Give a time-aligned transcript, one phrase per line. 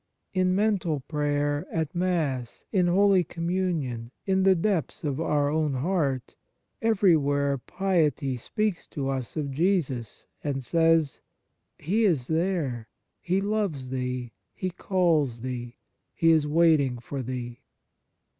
[0.33, 5.75] In mental prayer, at Holy Mass, in Holy Communion, in the depths of our own
[5.75, 6.35] heart,
[6.81, 11.21] everywhere piety speaks to us of Jesus, and says:"
[11.77, 12.87] He is there;
[13.21, 15.77] He loves thee; He calls thee;
[16.15, 17.59] He is waiting for thee."